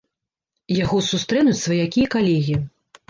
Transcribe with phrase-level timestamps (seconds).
[0.83, 2.55] Яго сустрэнуць сваякі і калегі.